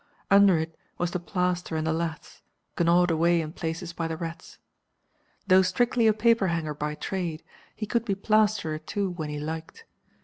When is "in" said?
3.39-3.53